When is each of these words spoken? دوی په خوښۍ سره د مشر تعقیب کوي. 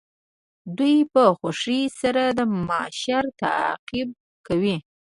دوی 0.77 0.97
په 1.13 1.23
خوښۍ 1.37 1.81
سره 1.99 2.23
د 2.37 2.39
مشر 2.69 3.23
تعقیب 3.41 4.09
کوي. 4.47 4.77